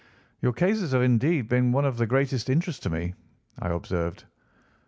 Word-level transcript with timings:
"Your 0.41 0.51
cases 0.53 0.93
have 0.93 1.03
indeed 1.03 1.47
been 1.47 1.75
of 1.75 1.97
the 1.97 2.07
greatest 2.07 2.49
interest 2.49 2.81
to 2.81 2.89
me," 2.89 3.13
I 3.59 3.69
observed. 3.69 4.23